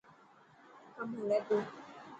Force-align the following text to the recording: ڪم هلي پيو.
ڪم 0.95 1.09
هلي 1.19 1.39
پيو. 1.47 1.57